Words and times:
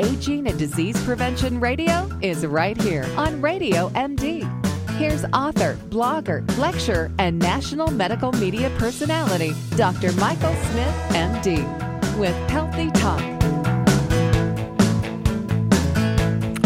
Aging 0.00 0.48
and 0.48 0.58
Disease 0.58 1.00
Prevention 1.04 1.60
Radio 1.60 2.08
is 2.20 2.44
right 2.44 2.80
here 2.80 3.06
on 3.16 3.40
Radio 3.40 3.90
MD. 3.90 4.42
Here's 4.96 5.24
author, 5.26 5.76
blogger, 5.88 6.44
lecturer, 6.58 7.12
and 7.20 7.38
national 7.38 7.92
medical 7.92 8.32
media 8.32 8.70
personality, 8.76 9.52
Dr. 9.76 10.12
Michael 10.14 10.54
Smith, 10.54 10.94
MD, 11.10 12.18
with 12.18 12.34
Healthy 12.50 12.90
Talk. 12.90 13.20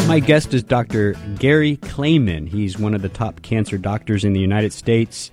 My 0.06 0.20
guest 0.20 0.54
is 0.54 0.62
Dr. 0.62 1.12
Gary 1.38 1.76
Clayman. 1.76 2.48
He's 2.48 2.78
one 2.78 2.94
of 2.94 3.02
the 3.02 3.10
top 3.10 3.42
cancer 3.42 3.76
doctors 3.76 4.24
in 4.24 4.32
the 4.32 4.40
United 4.40 4.72
States. 4.72 5.30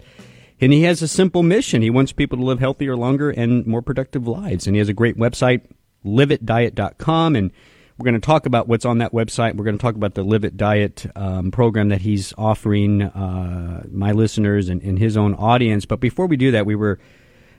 And 0.60 0.74
he 0.74 0.84
has 0.84 1.02
a 1.02 1.08
simple 1.08 1.44
mission. 1.44 1.82
He 1.82 1.90
wants 1.90 2.12
people 2.12 2.38
to 2.38 2.44
live 2.44 2.60
healthier, 2.60 2.98
longer, 2.98 3.30
and 3.30 3.66
more 3.66 3.82
productive 3.82 4.28
lives. 4.28 4.68
And 4.68 4.76
he 4.76 4.80
has 4.80 4.90
a 4.90 4.94
great 4.94 5.18
website, 5.18 5.62
liveitdiet.com. 6.06 7.38
And 7.38 7.52
we're 7.98 8.04
going 8.04 8.20
to 8.20 8.26
talk 8.26 8.46
about 8.46 8.68
what's 8.68 8.86
on 8.86 8.98
that 8.98 9.14
website. 9.14 9.56
We're 9.56 9.64
going 9.64 9.78
to 9.78 9.82
talk 9.82 9.96
about 9.96 10.16
the 10.16 10.24
Live 10.24 10.44
It 10.44 10.58
Diet 10.58 11.06
um, 11.16 11.52
program 11.52 11.90
that 11.90 12.02
he's 12.02 12.34
offering 12.38 13.04
uh, 13.04 13.84
my 13.90 14.12
listeners 14.12 14.68
and, 14.68 14.82
and 14.82 15.00
his 15.00 15.16
own 15.16 15.34
audience. 15.36 15.86
But 15.86 16.02
before 16.02 16.28
we 16.28 16.36
do 16.36 16.52
that, 16.52 16.66
we 16.66 16.76
were 16.76 17.00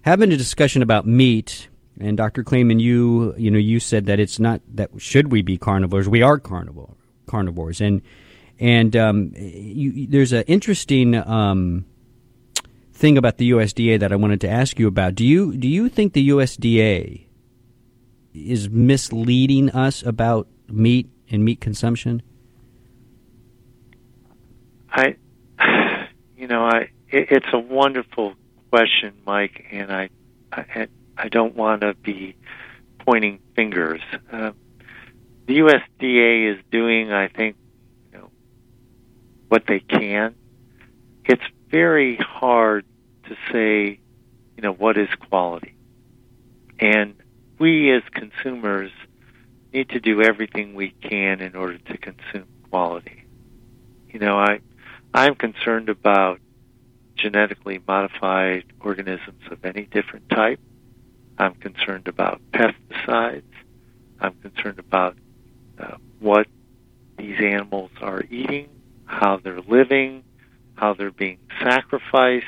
having 0.02 0.32
a 0.32 0.36
discussion 0.36 0.82
about 0.82 1.06
meat. 1.06 1.68
And 1.98 2.18
Dr. 2.18 2.44
Clayman, 2.44 2.80
you 2.80 3.34
you 3.38 3.50
know 3.50 3.58
you 3.58 3.80
said 3.80 4.04
that 4.06 4.20
it's 4.20 4.38
not 4.38 4.60
that 4.74 4.90
should 4.98 5.32
we 5.32 5.40
be 5.40 5.56
carnivores? 5.56 6.06
We 6.06 6.20
are 6.20 6.38
carnivore 6.38 6.94
carnivores, 7.26 7.80
and 7.80 8.02
and 8.60 8.94
um, 8.94 9.32
you, 9.34 10.06
there's 10.06 10.34
an 10.34 10.42
interesting 10.42 11.14
um, 11.14 11.86
thing 12.92 13.16
about 13.16 13.38
the 13.38 13.50
USDA 13.52 14.00
that 14.00 14.12
I 14.12 14.16
wanted 14.16 14.42
to 14.42 14.48
ask 14.50 14.78
you 14.78 14.88
about. 14.88 15.14
Do 15.14 15.24
you 15.24 15.56
do 15.56 15.66
you 15.66 15.88
think 15.88 16.12
the 16.12 16.28
USDA 16.28 17.25
is 18.44 18.68
misleading 18.68 19.70
us 19.70 20.02
about 20.02 20.48
meat 20.68 21.08
and 21.30 21.44
meat 21.44 21.60
consumption? 21.60 22.22
I, 24.90 25.16
you 26.36 26.46
know, 26.46 26.64
I 26.64 26.90
it, 27.08 27.28
it's 27.30 27.46
a 27.52 27.58
wonderful 27.58 28.34
question, 28.70 29.14
Mike, 29.26 29.66
and 29.70 29.92
I, 29.92 30.10
I, 30.52 30.88
I 31.16 31.28
don't 31.28 31.54
want 31.54 31.82
to 31.82 31.94
be 31.94 32.36
pointing 32.98 33.40
fingers. 33.54 34.00
Uh, 34.30 34.52
the 35.46 35.58
USDA 35.58 36.54
is 36.54 36.64
doing, 36.70 37.12
I 37.12 37.28
think, 37.28 37.56
you 38.12 38.18
know, 38.18 38.30
what 39.48 39.64
they 39.66 39.80
can. 39.80 40.34
It's 41.24 41.42
very 41.70 42.16
hard 42.16 42.84
to 43.28 43.36
say, 43.52 44.00
you 44.56 44.62
know, 44.62 44.72
what 44.72 44.96
is 44.96 45.08
quality, 45.28 45.74
and 46.78 47.14
we 47.58 47.92
as 47.92 48.02
consumers 48.12 48.90
need 49.72 49.88
to 49.90 50.00
do 50.00 50.22
everything 50.22 50.74
we 50.74 50.90
can 50.90 51.40
in 51.40 51.54
order 51.54 51.78
to 51.78 51.98
consume 51.98 52.46
quality. 52.70 53.24
You 54.08 54.20
know, 54.20 54.36
I 54.36 54.60
I'm 55.12 55.34
concerned 55.34 55.88
about 55.88 56.40
genetically 57.16 57.80
modified 57.86 58.64
organisms 58.80 59.42
of 59.50 59.64
any 59.64 59.82
different 59.82 60.28
type. 60.28 60.60
I'm 61.38 61.54
concerned 61.54 62.08
about 62.08 62.40
pesticides. 62.52 63.42
I'm 64.20 64.34
concerned 64.34 64.78
about 64.78 65.16
uh, 65.78 65.96
what 66.20 66.46
these 67.18 67.36
animals 67.40 67.90
are 68.00 68.22
eating, 68.30 68.68
how 69.04 69.38
they're 69.38 69.60
living, 69.60 70.24
how 70.74 70.94
they're 70.94 71.10
being 71.10 71.38
sacrificed, 71.62 72.46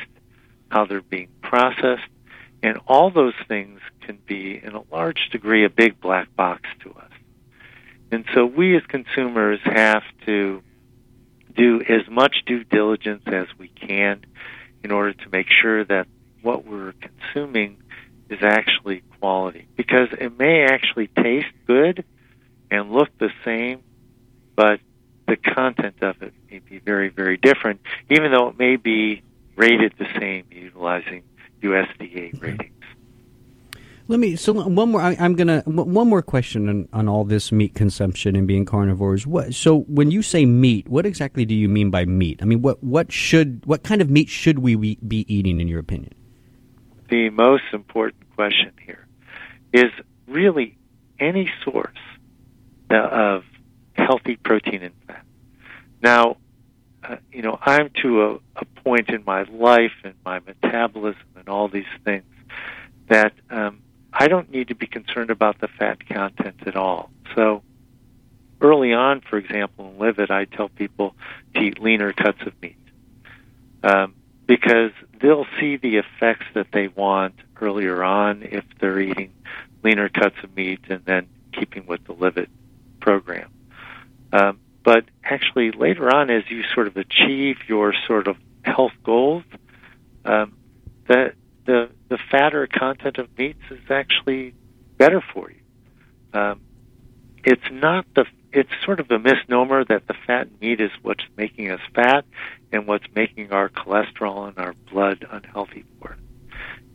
how 0.70 0.84
they're 0.84 1.00
being 1.00 1.28
processed. 1.42 2.08
And 2.62 2.78
all 2.86 3.10
those 3.10 3.34
things 3.46 3.80
can 4.00 4.18
be, 4.26 4.60
in 4.62 4.74
a 4.74 4.82
large 4.90 5.28
degree, 5.30 5.64
a 5.64 5.70
big 5.70 6.00
black 6.00 6.34
box 6.34 6.62
to 6.80 6.90
us. 6.90 7.10
And 8.10 8.24
so 8.34 8.46
we 8.46 8.76
as 8.76 8.82
consumers 8.86 9.60
have 9.64 10.02
to 10.26 10.62
do 11.54 11.82
as 11.82 12.08
much 12.08 12.44
due 12.46 12.64
diligence 12.64 13.22
as 13.26 13.46
we 13.58 13.68
can 13.68 14.24
in 14.82 14.90
order 14.90 15.12
to 15.12 15.28
make 15.30 15.48
sure 15.50 15.84
that 15.84 16.06
what 16.42 16.64
we're 16.64 16.94
consuming 17.00 17.78
is 18.30 18.38
actually 18.42 19.02
quality. 19.20 19.68
Because 19.76 20.08
it 20.18 20.38
may 20.38 20.64
actually 20.64 21.08
taste 21.08 21.52
good 21.66 22.04
and 22.70 22.90
look 22.90 23.08
the 23.18 23.30
same, 23.44 23.82
but 24.56 24.80
the 25.26 25.36
content 25.36 25.96
of 26.02 26.22
it 26.22 26.32
may 26.50 26.60
be 26.60 26.78
very, 26.78 27.08
very 27.08 27.36
different, 27.36 27.80
even 28.10 28.32
though 28.32 28.48
it 28.48 28.58
may 28.58 28.76
be 28.76 29.22
rated 29.56 29.92
the 29.98 30.06
same 30.18 30.44
utilizing 30.50 31.22
USDA 31.62 32.40
ratings. 32.40 32.72
Let 34.08 34.20
me. 34.20 34.36
So 34.36 34.54
one 34.54 34.90
more. 34.90 35.02
I, 35.02 35.12
am 35.14 35.34
gonna 35.34 35.60
one 35.66 36.08
more 36.08 36.22
question 36.22 36.66
on, 36.68 36.88
on 36.94 37.08
all 37.10 37.24
this 37.24 37.52
meat 37.52 37.74
consumption 37.74 38.36
and 38.36 38.48
being 38.48 38.64
carnivores. 38.64 39.26
What? 39.26 39.54
So 39.54 39.80
when 39.80 40.10
you 40.10 40.22
say 40.22 40.46
meat, 40.46 40.88
what 40.88 41.04
exactly 41.04 41.44
do 41.44 41.54
you 41.54 41.68
mean 41.68 41.90
by 41.90 42.06
meat? 42.06 42.40
I 42.40 42.46
mean, 42.46 42.62
what 42.62 42.82
what 42.82 43.12
should 43.12 43.64
what 43.66 43.82
kind 43.82 44.00
of 44.00 44.08
meat 44.08 44.30
should 44.30 44.60
we 44.60 44.76
be 44.76 45.26
eating 45.32 45.60
in 45.60 45.68
your 45.68 45.78
opinion? 45.78 46.14
The 47.10 47.28
most 47.28 47.64
important 47.72 48.34
question 48.34 48.72
here 48.84 49.06
is 49.74 49.92
really 50.26 50.78
any 51.20 51.50
source 51.62 51.98
of 52.90 53.44
healthy 53.92 54.36
protein 54.36 54.84
and 54.84 54.94
fat. 55.06 55.24
Now, 56.02 56.38
uh, 57.04 57.16
you 57.32 57.42
know, 57.42 57.58
I'm 57.60 57.90
to 58.02 58.22
a, 58.22 58.34
a 58.56 58.64
point 58.82 59.08
in 59.08 59.24
my 59.24 59.42
life 59.42 59.92
and 60.04 60.14
my 60.24 60.40
metabolism 60.40 61.22
and 61.36 61.48
all 61.48 61.68
these 61.68 61.84
things 62.04 62.24
that 63.08 63.32
um, 63.50 63.80
I 64.12 64.28
don't 64.28 64.50
need 64.50 64.68
to 64.68 64.74
be 64.74 64.86
concerned 64.86 65.30
about 65.30 65.60
the 65.60 65.68
fat 65.68 66.06
content 66.08 66.62
at 66.66 66.76
all. 66.76 67.10
So, 67.34 67.62
early 68.60 68.92
on, 68.92 69.20
for 69.20 69.38
example, 69.38 69.90
in 69.90 69.98
Live 69.98 70.18
It, 70.18 70.30
I 70.30 70.44
tell 70.44 70.68
people 70.68 71.14
to 71.54 71.60
eat 71.60 71.80
leaner 71.80 72.12
cuts 72.12 72.40
of 72.42 72.52
meat 72.60 72.76
um, 73.82 74.14
because 74.46 74.92
they'll 75.20 75.46
see 75.60 75.76
the 75.76 75.98
effects 75.98 76.46
that 76.54 76.68
they 76.72 76.88
want 76.88 77.34
earlier 77.60 78.02
on 78.02 78.42
if 78.42 78.64
they're 78.80 79.00
eating 79.00 79.32
leaner 79.82 80.08
cuts 80.08 80.36
of 80.42 80.54
meat 80.56 80.80
and 80.88 81.04
then 81.04 81.28
keeping 81.52 81.86
with 81.86 82.04
the 82.04 82.12
Live 82.12 82.36
It 82.36 82.50
program. 83.00 83.50
Um, 84.32 84.60
but 84.88 85.04
actually, 85.22 85.70
later 85.70 86.08
on, 86.08 86.30
as 86.30 86.44
you 86.48 86.62
sort 86.74 86.86
of 86.86 86.96
achieve 86.96 87.56
your 87.68 87.92
sort 88.06 88.26
of 88.26 88.38
health 88.62 88.94
goals, 89.04 89.44
um, 90.24 90.56
the 91.06 91.34
the 91.66 91.90
the 92.08 92.16
fatter 92.30 92.66
content 92.66 93.18
of 93.18 93.28
meats 93.36 93.60
is 93.70 93.90
actually 93.90 94.54
better 94.96 95.22
for 95.34 95.50
you. 95.50 95.60
Um, 96.32 96.62
it's 97.44 97.70
not 97.70 98.06
the 98.14 98.24
it's 98.50 98.70
sort 98.82 99.00
of 99.00 99.10
a 99.10 99.18
misnomer 99.18 99.84
that 99.84 100.06
the 100.06 100.14
fat 100.26 100.46
in 100.46 100.58
meat 100.58 100.80
is 100.80 100.90
what's 101.02 101.24
making 101.36 101.70
us 101.70 101.80
fat 101.94 102.24
and 102.72 102.86
what's 102.86 103.04
making 103.14 103.52
our 103.52 103.68
cholesterol 103.68 104.48
and 104.48 104.58
our 104.58 104.72
blood 104.90 105.26
unhealthy 105.30 105.84
for 106.00 106.12
us. 106.12 106.18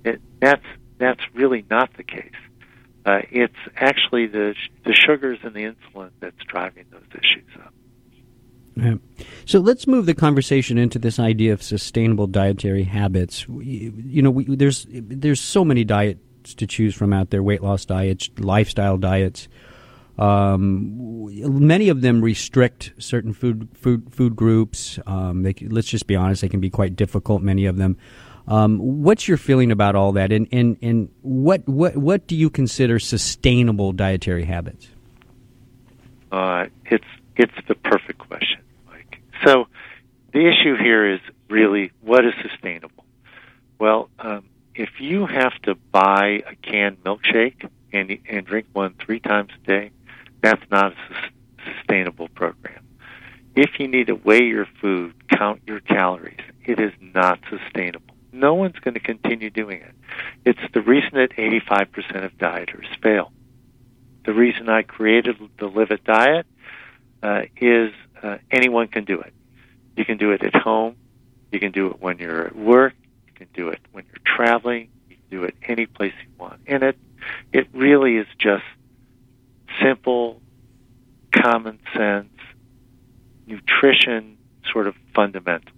It, 0.03 0.21
that's 0.41 0.65
that's 0.97 1.21
really 1.35 1.63
not 1.69 1.95
the 1.95 2.03
case. 2.03 2.31
Uh, 3.05 3.19
it's 3.29 3.53
actually 3.75 4.25
the 4.25 4.55
the 4.83 4.95
sugars 4.95 5.37
and 5.43 5.53
the 5.53 5.75
insulin 5.75 6.09
that's 6.19 6.43
driving 6.47 6.85
those 6.89 7.03
issues 7.11 7.51
up. 7.63 7.71
Yeah. 8.83 8.95
So 9.45 9.59
let's 9.59 9.87
move 9.87 10.05
the 10.05 10.13
conversation 10.13 10.77
into 10.77 10.99
this 10.99 11.19
idea 11.19 11.53
of 11.53 11.63
sustainable 11.63 12.27
dietary 12.27 12.83
habits. 12.83 13.45
You, 13.47 13.93
you 14.05 14.21
know, 14.21 14.31
we, 14.31 14.55
there's 14.55 14.85
there's 14.89 15.39
so 15.39 15.63
many 15.63 15.83
diets 15.83 16.53
to 16.55 16.67
choose 16.67 16.93
from 16.93 17.13
out 17.13 17.29
there: 17.29 17.41
weight 17.41 17.63
loss 17.63 17.85
diets, 17.85 18.29
lifestyle 18.37 18.97
diets. 18.97 19.47
Um, 20.19 21.25
many 21.65 21.89
of 21.89 22.01
them 22.01 22.21
restrict 22.21 22.93
certain 22.97 23.33
food 23.33 23.69
food 23.73 24.13
food 24.13 24.35
groups. 24.35 24.99
Um, 25.07 25.43
they, 25.43 25.53
let's 25.61 25.87
just 25.87 26.07
be 26.07 26.15
honest; 26.15 26.41
they 26.41 26.49
can 26.49 26.59
be 26.59 26.69
quite 26.69 26.95
difficult. 26.95 27.41
Many 27.41 27.65
of 27.65 27.77
them. 27.77 27.97
Um, 28.47 28.77
what's 28.79 29.27
your 29.27 29.37
feeling 29.37 29.71
about 29.71 29.95
all 29.95 30.11
that, 30.13 30.31
and, 30.31 30.47
and, 30.51 30.77
and 30.81 31.09
what, 31.21 31.67
what, 31.67 31.95
what 31.95 32.27
do 32.27 32.35
you 32.35 32.49
consider 32.49 32.99
sustainable 32.99 33.93
dietary 33.93 34.43
habits? 34.43 34.89
Uh, 36.31 36.65
it's, 36.85 37.05
it's 37.37 37.53
the 37.67 37.75
perfect 37.75 38.19
question. 38.19 38.59
So 39.45 39.67
the 40.31 40.47
issue 40.47 40.75
here 40.77 41.13
is 41.13 41.19
really 41.49 41.91
what 42.01 42.25
is 42.25 42.33
sustainable? 42.41 43.05
Well, 43.79 44.09
um, 44.19 44.45
if 44.75 44.89
you 44.99 45.25
have 45.25 45.53
to 45.63 45.75
buy 45.75 46.43
a 46.47 46.55
canned 46.55 47.03
milkshake 47.03 47.69
and, 47.91 48.17
and 48.27 48.45
drink 48.45 48.67
one 48.73 48.95
three 48.95 49.19
times 49.19 49.51
a 49.61 49.67
day, 49.67 49.91
that's 50.41 50.63
not 50.71 50.93
a 50.93 51.75
sustainable 51.75 52.27
program. 52.29 52.85
If 53.55 53.79
you 53.79 53.87
need 53.87 54.07
to 54.07 54.15
weigh 54.15 54.43
your 54.43 54.67
food, 54.81 55.13
count 55.29 55.61
your 55.67 55.79
calories, 55.79 56.39
it 56.65 56.79
is 56.79 56.91
not 56.99 57.39
sustainable 57.49 58.13
no 58.33 58.55
one's 58.55 58.77
going 58.79 58.95
to 58.95 58.99
continue 58.99 59.49
doing 59.49 59.81
it. 59.81 59.93
It's 60.43 60.73
the 60.73 60.81
reason 60.81 61.11
that 61.13 61.31
85% 61.31 62.25
of 62.25 62.37
dieters 62.37 62.87
fail. 63.01 63.31
The 64.25 64.33
reason 64.33 64.69
I 64.69 64.81
created 64.81 65.37
the 65.59 65.67
Live 65.67 65.91
It 65.91 66.03
Diet 66.03 66.47
uh, 67.21 67.43
is 67.55 67.91
uh, 68.23 68.37
anyone 68.49 68.87
can 68.87 69.03
do 69.03 69.19
it. 69.19 69.33
You 69.95 70.05
can 70.05 70.17
do 70.17 70.31
it 70.31 70.43
at 70.43 70.55
home. 70.55 70.95
You 71.51 71.59
can 71.59 71.71
do 71.71 71.87
it 71.87 72.01
when 72.01 72.17
you're 72.17 72.47
at 72.47 72.55
work. 72.55 72.93
You 73.27 73.33
can 73.33 73.47
do 73.53 73.69
it 73.69 73.79
when 73.91 74.05
you're 74.07 74.23
traveling. 74.25 74.89
You 75.09 75.17
can 75.17 75.39
do 75.39 75.43
it 75.43 75.55
any 75.67 75.85
place 75.85 76.13
you 76.23 76.31
want. 76.39 76.61
And 76.65 76.83
it, 76.83 76.97
it 77.51 77.67
really 77.73 78.15
is 78.15 78.27
just 78.39 78.63
simple, 79.81 80.41
common 81.31 81.79
sense, 81.95 82.29
nutrition 83.45 84.37
sort 84.71 84.87
of 84.87 84.95
fundamentals. 85.13 85.75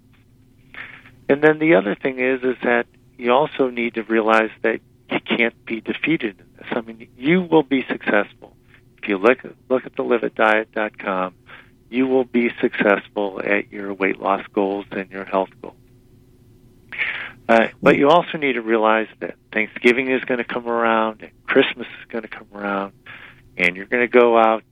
And 1.28 1.42
then 1.42 1.60
the 1.60 1.76
other 1.76 1.96
thing 1.96 2.20
is 2.20 2.44
is 2.44 2.56
that 2.64 2.86
you 3.18 3.32
also 3.32 3.70
need 3.70 3.96
to 3.96 4.04
realize 4.04 4.52
that 4.62 4.82
you 5.10 5.20
can't 5.20 5.66
be 5.66 5.82
defeated 5.82 6.40
in 6.40 6.46
this. 6.58 6.68
I 6.72 6.82
mean, 6.82 7.08
you 7.18 7.42
will 7.42 7.64
be 7.64 7.84
successful 7.90 8.56
if 9.02 9.10
you 9.10 9.18
look 9.18 9.40
look 9.70 9.86
at 9.86 9.96
the 9.96 10.04
liveitdiet.com. 10.04 11.34
You 11.90 12.08
will 12.08 12.24
be 12.24 12.52
successful 12.62 13.42
at 13.44 13.72
your 13.72 13.94
weight 13.94 14.20
loss 14.20 14.46
goals 14.54 14.86
and 14.92 15.10
your 15.12 15.26
health 15.26 15.50
goals. 15.62 15.76
Uh, 17.48 17.68
but 17.82 17.96
you 17.96 18.10
also 18.10 18.38
need 18.38 18.54
to 18.54 18.62
realize 18.62 19.08
that 19.20 19.36
Thanksgiving 19.54 20.10
is 20.10 20.24
going 20.24 20.40
to 20.40 20.44
come 20.44 20.68
around, 20.68 21.22
and 21.22 21.32
Christmas 21.46 21.88
is 22.02 22.06
going 22.10 22.24
to 22.24 22.28
come 22.28 22.48
around, 22.54 22.94
and 23.56 23.76
you're 23.76 23.86
going 23.86 24.02
to 24.02 24.08
go 24.08 24.38
out, 24.38 24.64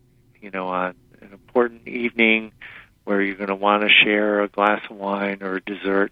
you 0.42 0.50
know, 0.50 0.68
on 0.68 0.96
an 1.22 1.32
important 1.32 1.88
evening 1.88 2.52
where 3.04 3.22
you're 3.22 3.36
going 3.36 3.50
to 3.50 3.56
want 3.56 3.84
to 3.84 3.90
share 3.90 4.42
a 4.42 4.48
glass 4.48 4.82
of 4.90 4.98
wine 4.98 5.40
or 5.42 5.58
a 5.58 5.62
dessert. 5.62 6.12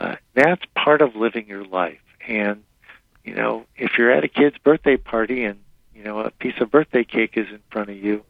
Uh, 0.00 0.16
that's 0.34 0.62
part 0.74 1.02
of 1.02 1.14
living 1.14 1.46
your 1.46 1.64
life. 1.64 2.00
And, 2.26 2.64
you 3.22 3.34
know, 3.34 3.66
if 3.76 3.92
you're 3.96 4.10
at 4.10 4.24
a 4.24 4.28
kid's 4.28 4.58
birthday 4.58 4.96
party 4.96 5.44
and, 5.44 5.60
you 5.94 6.02
know, 6.02 6.20
a 6.20 6.30
piece 6.30 6.60
of 6.60 6.70
birthday 6.70 7.04
cake 7.04 7.36
is 7.36 7.46
in 7.48 7.60
front 7.70 7.90
of 7.90 7.96
you, 7.96 8.24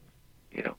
you 0.51 0.61
know, 0.61 0.75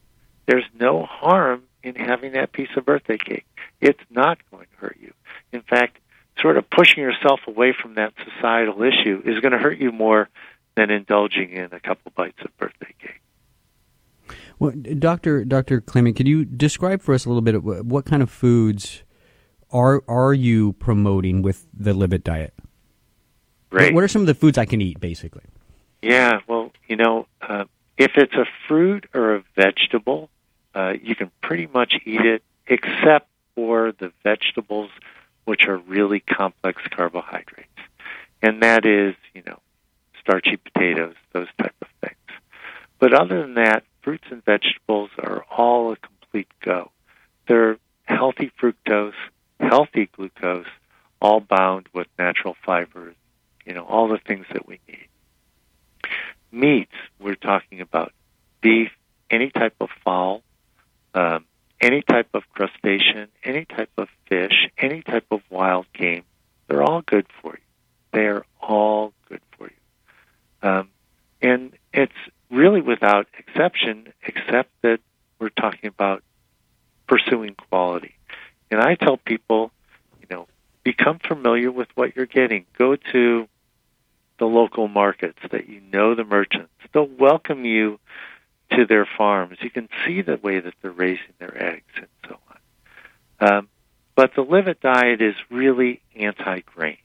there's 0.47 0.65
no 0.79 1.05
harm 1.05 1.63
in 1.83 1.95
having 1.95 2.33
that 2.33 2.53
piece 2.53 2.69
of 2.77 2.85
birthday 2.85 3.19
cake. 3.19 3.47
It's 3.81 4.01
not 4.11 4.39
going 4.51 4.67
to 4.67 4.77
hurt 4.87 4.97
you. 5.01 5.13
In 5.53 5.63
fact, 5.63 5.99
sort 6.41 6.57
of 6.57 6.69
pushing 6.71 7.03
yourself 7.03 7.41
away 7.47 7.75
from 7.81 7.95
that 7.95 8.13
societal 8.25 8.83
issue 8.83 9.23
is 9.25 9.41
going 9.41 9.53
to 9.53 9.59
hurt 9.59 9.79
you 9.79 9.93
more 9.93 10.29
than 10.77 10.91
indulging 10.91 11.51
in 11.51 11.69
a 11.73 11.81
couple 11.81 12.13
bites 12.15 12.39
of 12.45 12.57
birthday 12.57 12.95
cake. 13.01 13.21
Well, 14.59 14.73
Doctor 14.99 15.45
Doctor 15.45 15.81
Clayman, 15.81 16.17
could 16.17 16.29
you 16.29 16.45
describe 16.45 17.03
for 17.03 17.15
us 17.15 17.25
a 17.25 17.29
little 17.29 17.43
bit 17.43 17.63
what 17.63 18.05
kind 18.05 18.23
of 18.23 18.31
foods 18.31 19.03
are 19.71 20.03
are 20.09 20.33
you 20.33 20.73
promoting 20.75 21.43
with 21.43 21.67
the 21.77 21.93
Live 21.93 22.13
It 22.13 22.25
diet? 22.25 22.55
Right. 23.71 23.93
What 23.93 24.05
are 24.05 24.09
some 24.09 24.23
of 24.23 24.27
the 24.27 24.35
foods 24.35 24.57
I 24.57 24.67
can 24.67 24.81
eat, 24.81 25.01
basically? 25.01 25.43
Yeah, 26.01 26.41
well, 26.47 26.71
you 26.87 26.95
know, 26.95 27.27
uh, 27.43 27.65
if 27.99 28.13
it's 28.15 28.35
a 28.35 28.45
fruit 28.69 29.07
or 29.13 29.37
a 29.37 29.45
vegetable, 29.57 30.31
uh, 30.75 30.95
you 31.03 31.15
can 31.15 31.31
pretty 31.41 31.69
much 31.73 31.95
eat 32.05 32.21
it, 32.21 32.43
except 32.67 33.29
for 33.55 33.93
the 33.99 34.13
vegetables 34.23 34.91
which 35.45 35.67
are 35.67 35.77
really 35.79 36.21
complex 36.21 36.83
carbohydrates. 36.91 37.69
And 38.43 38.63
that 38.63 38.85
is, 38.85 39.15
you 39.35 39.43
know, 39.47 39.61
starchy 40.21 40.57
potatoes, 40.57 41.15
those 41.33 41.49
type 41.59 41.75
of 41.81 41.89
things. 42.01 42.17
But 42.99 43.15
other 43.15 43.43
than 43.43 43.55
that, 43.55 43.85
fruits 44.03 44.25
and 44.31 44.45
vegetables 44.45 45.11
are 45.19 45.45
all 45.51 45.93
a 45.93 45.97
complete 45.97 46.49
go. 46.63 46.91
They're 47.47 47.79
healthy 48.05 48.51
fructose, 48.61 49.15
healthy 49.61 50.09
glucose, 50.15 50.67
all 51.21 51.41
bound 51.41 51.89
with 51.93 52.07
natural 52.19 52.57
fibers, 52.65 53.15
you 53.65 53.75
know, 53.75 53.85
all 53.85 54.09
the 54.09 54.19
things 54.19 54.47
that 54.53 54.67
we 54.67 54.81
need. 54.89 55.09
Meats, 56.53 56.93
we're 57.19 57.35
talking 57.35 57.81
about 57.81 58.13
beef, 58.61 58.91
any 59.31 59.51
type 59.51 59.75
of 59.81 59.89
fowl, 60.05 60.43
um, 61.15 61.45
any 61.81 62.03
type 62.03 62.29
of 62.35 62.43
crustacean, 62.55 63.29
any 63.43 63.65
type 63.65 63.91
of 63.97 64.09
fish, 64.29 64.69
any 64.79 65.03
type 65.03 65.27
of 65.31 65.41
wild 65.51 65.87
game, 65.93 66.25
they're 66.67 66.83
all 66.83 67.03
good 67.03 67.27
for 67.41 67.53
you. 67.53 67.63
They 68.13 68.27
are 68.27 68.45
all 68.61 69.13
good 69.29 69.41
for 69.57 69.69
you. 69.69 70.69
Um, 70.69 70.89
and 71.43 71.73
it's 71.93 72.13
really 72.51 72.81
without 72.81 73.27
exception, 73.39 74.13
except 74.23 74.71
that 74.83 75.01
we're 75.39 75.51
talking 75.51 75.89
about 75.89 76.23
pursuing 77.07 77.55
quality. 77.55 78.15
And 78.71 78.81
I 78.81 78.95
tell 78.95 79.17
people, 79.19 79.71
you 80.21 80.27
know, 80.31 80.47
become 80.85 81.19
familiar 81.19 81.71
with 81.71 81.89
what 81.95 82.17
you're 82.17 82.27
getting. 82.27 82.67
Go 82.79 82.97
to 83.13 83.49
the 84.39 84.47
local 84.47 84.89
markets 84.89 85.39
that 85.51 85.69
you 85.69 85.81
know 85.93 86.15
the 86.15 86.25
merchants. 86.25 86.71
They'll 86.93 87.07
welcome 87.07 87.65
you 87.65 88.01
to 88.71 88.87
their 88.87 89.07
farms. 89.17 89.59
You 89.61 89.71
can 89.71 89.89
see 90.05 90.23
the 90.23 90.37
way 90.37 90.61
that 90.61 90.75
they're 90.83 90.91
raising 90.91 91.35
their 91.39 91.63
eggs 91.63 91.93
and 91.97 92.07
so 92.29 92.39
on. 92.51 93.53
Um, 93.53 93.69
but 94.15 94.35
the 94.35 94.43
Live 94.43 94.69
It 94.69 94.81
diet 94.81 95.21
is 95.21 95.35
really 95.51 96.01
anti-grain, 96.15 96.99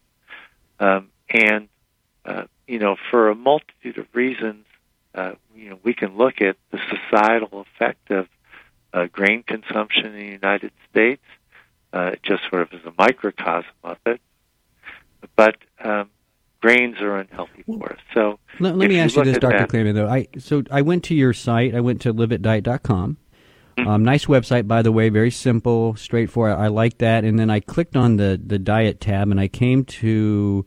um, 0.80 1.10
and 1.30 1.68
uh, 2.26 2.44
you 2.68 2.78
know, 2.78 2.96
for 3.10 3.30
a 3.30 3.36
multitude 3.36 3.98
of 3.98 4.06
reasons, 4.14 4.66
uh, 5.16 5.34
you 5.56 5.72
know, 5.72 5.80
we 5.84 5.94
can 5.94 6.16
look 6.18 6.42
at 6.42 6.56
the 6.72 6.80
societal 6.90 7.62
effect 7.62 8.12
of 8.12 8.28
uh, 8.94 9.08
grain 9.12 9.44
consumption 9.44 10.06
in 10.06 10.14
the 10.14 10.26
United 10.26 10.72
States, 10.92 11.24
uh, 11.94 12.12
just 12.22 12.44
sort 12.50 12.62
of 12.62 12.74
as 12.74 12.86
a 12.86 12.94
microcosm 12.98 13.72
of 13.84 13.98
it. 14.06 14.22
But 15.36 15.58
um, 15.84 16.10
grains 16.62 17.00
are 17.02 17.18
unhealthy 17.18 17.64
for 17.66 17.94
us. 17.94 18.00
So 18.14 18.40
let, 18.60 18.78
let 18.78 18.90
me 18.90 19.00
ask 19.00 19.16
you 19.16 19.24
this, 19.24 19.38
Dr. 19.38 19.66
Clayman, 19.68 19.96
though. 19.96 20.08
I 20.08 20.28
so 20.38 20.64
I 20.72 20.82
went 20.82 21.04
to 21.06 21.16
your 21.16 21.34
site. 21.34 21.76
I 21.76 21.80
went 21.80 22.02
to 22.02 22.14
liveitdiet.com. 22.14 23.18
Mm-hmm. 23.78 23.88
Um, 23.88 24.04
nice 24.04 24.26
website, 24.26 24.68
by 24.68 24.82
the 24.82 24.92
way. 24.92 25.10
Very 25.10 25.32
simple, 25.32 25.96
straightforward. 25.96 26.58
I 26.58 26.68
like 26.68 26.98
that. 26.98 27.24
And 27.24 27.40
then 27.40 27.50
I 27.50 27.60
clicked 27.60 27.96
on 27.96 28.18
the 28.18 28.40
the 28.44 28.60
diet 28.60 29.00
tab, 29.00 29.30
and 29.32 29.40
I 29.40 29.48
came 29.48 29.86
to 29.86 30.66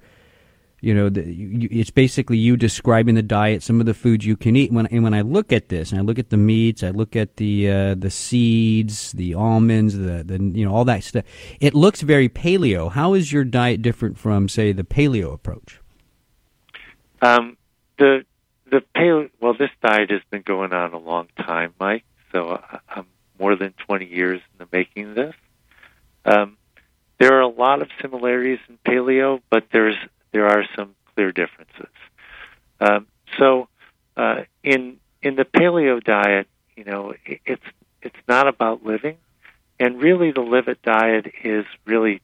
you 0.82 0.92
know, 0.92 1.08
the, 1.08 1.22
you, 1.22 1.68
it's 1.70 1.90
basically 1.90 2.38
you 2.38 2.56
describing 2.56 3.14
the 3.14 3.22
diet, 3.22 3.62
some 3.62 3.78
of 3.78 3.86
the 3.86 3.94
foods 3.94 4.26
you 4.26 4.36
can 4.36 4.56
eat. 4.56 4.72
When 4.72 4.86
and 4.86 5.04
when 5.04 5.14
I 5.14 5.20
look 5.20 5.52
at 5.52 5.68
this, 5.68 5.92
and 5.92 6.00
I 6.00 6.02
look 6.02 6.18
at 6.18 6.30
the 6.30 6.36
meats, 6.36 6.82
I 6.82 6.90
look 6.90 7.14
at 7.14 7.36
the 7.36 7.70
uh, 7.70 7.94
the 7.94 8.10
seeds, 8.10 9.12
the 9.12 9.34
almonds, 9.34 9.96
the 9.96 10.24
the 10.24 10.42
you 10.42 10.66
know 10.66 10.74
all 10.74 10.84
that 10.86 11.04
stuff. 11.04 11.24
It 11.60 11.74
looks 11.74 12.00
very 12.00 12.28
paleo. 12.28 12.90
How 12.90 13.14
is 13.14 13.32
your 13.32 13.44
diet 13.44 13.80
different 13.80 14.18
from, 14.18 14.48
say, 14.48 14.72
the 14.72 14.82
paleo 14.82 15.32
approach? 15.32 15.81
Um, 17.22 17.56
the 17.98 18.24
the 18.70 18.82
paleo. 18.94 19.30
Well, 19.40 19.54
this 19.54 19.70
diet 19.82 20.10
has 20.10 20.20
been 20.30 20.42
going 20.42 20.72
on 20.72 20.92
a 20.92 20.98
long 20.98 21.28
time, 21.38 21.72
Mike. 21.78 22.04
So 22.32 22.60
I'm 22.88 23.06
more 23.38 23.56
than 23.56 23.74
20 23.86 24.06
years 24.06 24.40
in 24.52 24.66
the 24.66 24.69
making 24.76 25.10
of 25.10 25.14
this. 25.14 25.34
Um, 26.24 26.56
there 27.19 27.34
are 27.34 27.40
a 27.40 27.48
lot 27.48 27.82
of 27.82 27.88
similarities 28.00 28.58
in 28.69 28.78
paleo, 28.86 29.41
but 29.50 29.67
there's 29.72 29.96
there 30.32 30.46
are 30.46 30.64
some 30.76 30.94
clear 31.14 31.31
differences. 31.31 31.93
Um, 32.81 33.06
so, 33.38 33.69
uh, 34.17 34.43
in 34.64 34.98
in 35.22 35.36
the 35.36 35.44
paleo 35.44 36.02
diet, 36.02 36.48
you 36.76 36.84
know, 36.84 37.14
it, 37.24 37.41
it's 37.46 37.67
it's 38.00 38.17
not 38.26 38.48
about 38.48 38.84
living, 38.84 39.19
and 39.79 40.02
really, 40.02 40.32
the 40.32 40.41
Live 40.41 40.67
It 40.67 40.82
diet 40.82 41.26
is 41.44 41.64
really 41.84 42.20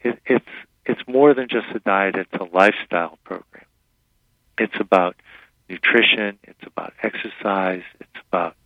it, 0.00 0.18
it's 0.24 0.48
it's 0.86 1.02
more 1.06 1.34
than 1.34 1.48
just 1.48 1.66
a 1.74 1.80
diet; 1.80 2.14
it's 2.16 2.34
a 2.34 2.44
lifestyle 2.44 3.18
program. 3.24 3.64
It's 4.58 4.78
about 4.78 5.16
nutrition. 5.68 6.38
It's 6.44 6.66
about 6.66 6.92
exercise. 7.02 7.82
It's 8.00 8.24
about 8.28 8.56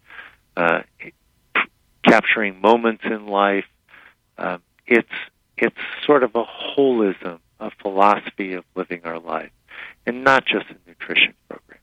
uh, 0.56 0.82
capturing 2.04 2.60
moments 2.60 3.04
in 3.04 3.26
life. 3.26 3.66
Um, 4.36 4.62
it's 4.86 5.08
it's 5.56 5.76
sort 6.06 6.22
of 6.22 6.34
a 6.34 6.44
holism 6.44 7.40
a 7.60 7.70
philosophy 7.82 8.54
of 8.54 8.64
living 8.74 9.02
our 9.04 9.18
life 9.18 9.50
and 10.06 10.24
not 10.24 10.46
just 10.46 10.64
a 10.70 10.76
nutrition 10.88 11.34
program. 11.48 11.80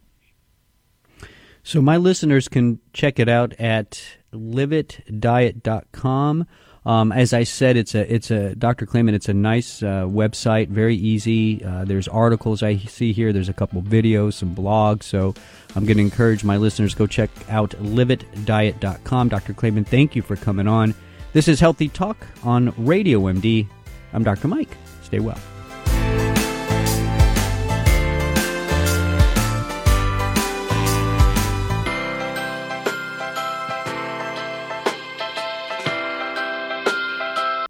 So 1.64 1.82
my 1.82 1.98
listeners 1.98 2.48
can 2.48 2.80
check 2.94 3.20
it 3.20 3.28
out 3.28 3.54
at 3.60 4.02
liveitdiet.com. 4.34 6.48
Um, 6.86 7.12
as 7.12 7.34
I 7.34 7.44
said, 7.44 7.78
it's 7.78 7.96
a 7.96 8.14
it's 8.14 8.30
a 8.30 8.54
Dr. 8.56 8.86
Clayman. 8.86 9.14
It's 9.14 9.28
a 9.28 9.34
nice 9.34 9.82
uh, 9.82 10.06
website, 10.06 10.68
very 10.68 10.96
easy. 10.96 11.64
Uh, 11.64 11.84
there's 11.84 12.08
articles 12.08 12.62
I 12.62 12.78
see 12.78 13.12
here. 13.12 13.34
There's 13.34 13.50
a 13.50 13.54
couple 13.54 13.82
videos, 13.82 14.34
some 14.34 14.56
blogs. 14.56 15.04
So 15.04 15.34
I'm 15.76 15.86
going 15.86 15.98
to 15.98 16.04
encourage 16.04 16.44
my 16.44 16.58
listeners 16.58 16.94
go 16.94 17.08
check 17.08 17.32
out 17.50 17.72
liveitdiet.com. 17.72 19.30
Dr. 19.30 19.54
Clayman, 19.54 19.88
thank 19.88 20.16
you 20.16 20.22
for 20.22 20.36
coming 20.36 20.68
on. 20.68 20.94
This 21.34 21.48
is 21.48 21.60
Healthy 21.60 21.90
Talk 21.90 22.18
on 22.44 22.74
Radio 22.78 23.20
MD. 23.22 23.68
I'm 24.14 24.24
Dr. 24.24 24.48
Mike. 24.48 24.78
Stay 25.02 25.20
well. 25.20 25.40